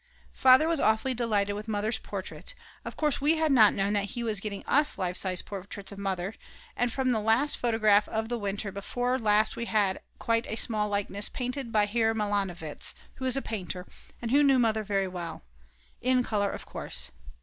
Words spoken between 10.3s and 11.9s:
a small likeness painted by